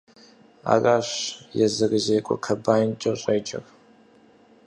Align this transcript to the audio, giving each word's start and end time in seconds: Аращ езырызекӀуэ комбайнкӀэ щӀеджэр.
Аращ 0.73 1.09
езырызекӀуэ 1.65 2.35
комбайнкӀэ 2.43 3.11
щӀеджэр. 3.21 3.65